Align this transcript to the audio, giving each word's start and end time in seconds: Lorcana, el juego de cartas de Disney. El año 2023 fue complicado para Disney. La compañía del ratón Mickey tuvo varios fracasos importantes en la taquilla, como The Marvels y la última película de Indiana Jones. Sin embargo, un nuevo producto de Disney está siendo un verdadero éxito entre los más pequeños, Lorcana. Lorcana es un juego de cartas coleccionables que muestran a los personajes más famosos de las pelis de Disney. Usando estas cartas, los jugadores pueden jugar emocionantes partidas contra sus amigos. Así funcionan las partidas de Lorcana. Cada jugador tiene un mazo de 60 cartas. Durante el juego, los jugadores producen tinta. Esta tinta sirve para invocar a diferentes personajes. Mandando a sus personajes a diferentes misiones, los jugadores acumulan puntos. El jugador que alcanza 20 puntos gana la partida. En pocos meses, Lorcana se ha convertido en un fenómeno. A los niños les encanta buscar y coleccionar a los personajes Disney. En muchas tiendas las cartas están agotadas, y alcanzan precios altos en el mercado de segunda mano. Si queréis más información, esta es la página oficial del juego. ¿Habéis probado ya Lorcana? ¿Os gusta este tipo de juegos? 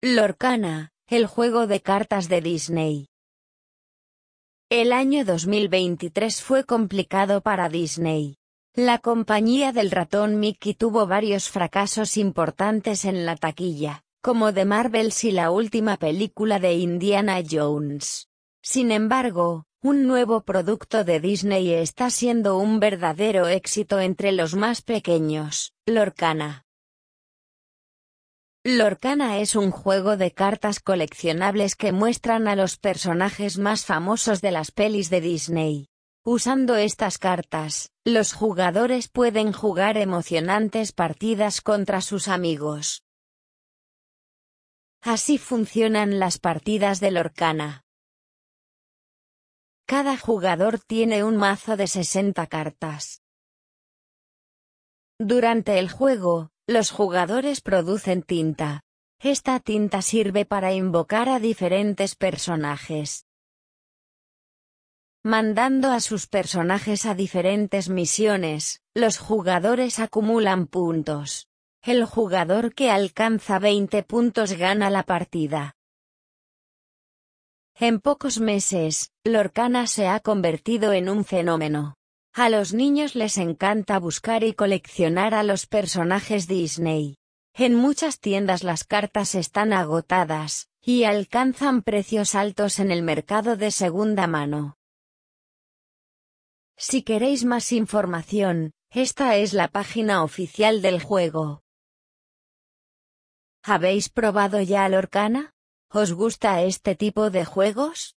Lorcana, 0.00 0.92
el 1.08 1.26
juego 1.26 1.66
de 1.66 1.80
cartas 1.80 2.28
de 2.28 2.40
Disney. 2.40 3.08
El 4.70 4.92
año 4.92 5.24
2023 5.24 6.40
fue 6.40 6.62
complicado 6.62 7.40
para 7.40 7.68
Disney. 7.68 8.36
La 8.76 9.00
compañía 9.00 9.72
del 9.72 9.90
ratón 9.90 10.38
Mickey 10.38 10.74
tuvo 10.74 11.08
varios 11.08 11.48
fracasos 11.50 12.16
importantes 12.16 13.04
en 13.04 13.26
la 13.26 13.34
taquilla, 13.34 14.04
como 14.22 14.54
The 14.54 14.66
Marvels 14.66 15.24
y 15.24 15.32
la 15.32 15.50
última 15.50 15.96
película 15.96 16.60
de 16.60 16.74
Indiana 16.74 17.42
Jones. 17.44 18.28
Sin 18.62 18.92
embargo, 18.92 19.64
un 19.82 20.06
nuevo 20.06 20.42
producto 20.42 21.02
de 21.02 21.18
Disney 21.18 21.72
está 21.72 22.10
siendo 22.10 22.56
un 22.56 22.78
verdadero 22.78 23.48
éxito 23.48 23.98
entre 23.98 24.30
los 24.30 24.54
más 24.54 24.80
pequeños, 24.80 25.72
Lorcana. 25.86 26.67
Lorcana 28.64 29.38
es 29.38 29.54
un 29.54 29.70
juego 29.70 30.16
de 30.16 30.32
cartas 30.32 30.80
coleccionables 30.80 31.76
que 31.76 31.92
muestran 31.92 32.48
a 32.48 32.56
los 32.56 32.76
personajes 32.76 33.56
más 33.56 33.84
famosos 33.84 34.40
de 34.40 34.50
las 34.50 34.72
pelis 34.72 35.10
de 35.10 35.20
Disney. 35.20 35.88
Usando 36.24 36.74
estas 36.76 37.18
cartas, 37.18 37.92
los 38.04 38.32
jugadores 38.32 39.08
pueden 39.08 39.52
jugar 39.52 39.96
emocionantes 39.96 40.92
partidas 40.92 41.60
contra 41.60 42.00
sus 42.00 42.26
amigos. 42.26 43.04
Así 45.00 45.38
funcionan 45.38 46.18
las 46.18 46.38
partidas 46.38 46.98
de 46.98 47.12
Lorcana. 47.12 47.84
Cada 49.86 50.18
jugador 50.18 50.80
tiene 50.80 51.22
un 51.22 51.36
mazo 51.36 51.76
de 51.76 51.86
60 51.86 52.46
cartas. 52.48 53.22
Durante 55.18 55.78
el 55.78 55.90
juego, 55.90 56.50
los 56.68 56.90
jugadores 56.90 57.62
producen 57.62 58.22
tinta. 58.22 58.82
Esta 59.20 59.58
tinta 59.58 60.02
sirve 60.02 60.44
para 60.44 60.74
invocar 60.74 61.30
a 61.30 61.40
diferentes 61.40 62.14
personajes. 62.14 63.24
Mandando 65.24 65.90
a 65.90 66.00
sus 66.00 66.26
personajes 66.26 67.06
a 67.06 67.14
diferentes 67.14 67.88
misiones, 67.88 68.82
los 68.94 69.16
jugadores 69.16 69.98
acumulan 69.98 70.66
puntos. 70.66 71.48
El 71.80 72.04
jugador 72.04 72.74
que 72.74 72.90
alcanza 72.90 73.58
20 73.58 74.02
puntos 74.02 74.52
gana 74.52 74.90
la 74.90 75.04
partida. 75.04 75.74
En 77.76 77.98
pocos 77.98 78.40
meses, 78.40 79.10
Lorcana 79.24 79.86
se 79.86 80.06
ha 80.06 80.20
convertido 80.20 80.92
en 80.92 81.08
un 81.08 81.24
fenómeno. 81.24 81.97
A 82.38 82.50
los 82.50 82.72
niños 82.72 83.16
les 83.16 83.36
encanta 83.36 83.98
buscar 83.98 84.44
y 84.44 84.52
coleccionar 84.52 85.34
a 85.34 85.42
los 85.42 85.66
personajes 85.66 86.46
Disney. 86.46 87.16
En 87.52 87.74
muchas 87.74 88.20
tiendas 88.20 88.62
las 88.62 88.84
cartas 88.84 89.34
están 89.34 89.72
agotadas, 89.72 90.68
y 90.80 91.02
alcanzan 91.02 91.82
precios 91.82 92.36
altos 92.36 92.78
en 92.78 92.92
el 92.92 93.02
mercado 93.02 93.56
de 93.56 93.72
segunda 93.72 94.28
mano. 94.28 94.76
Si 96.76 97.02
queréis 97.02 97.44
más 97.44 97.72
información, 97.72 98.70
esta 98.90 99.34
es 99.34 99.52
la 99.52 99.66
página 99.66 100.22
oficial 100.22 100.80
del 100.80 101.02
juego. 101.02 101.64
¿Habéis 103.64 104.10
probado 104.10 104.62
ya 104.62 104.88
Lorcana? 104.88 105.54
¿Os 105.90 106.12
gusta 106.12 106.62
este 106.62 106.94
tipo 106.94 107.30
de 107.30 107.44
juegos? 107.44 108.17